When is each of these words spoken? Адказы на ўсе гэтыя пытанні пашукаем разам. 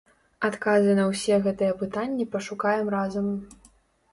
Адказы 0.47 0.95
на 0.99 1.03
ўсе 1.11 1.35
гэтыя 1.47 1.75
пытанні 1.83 2.25
пашукаем 2.37 2.91
разам. 2.97 3.29